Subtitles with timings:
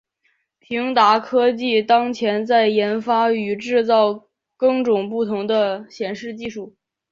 [0.57, 4.25] 平达科技当前正在研发与制造
[4.57, 6.75] 更种不同的显示技术。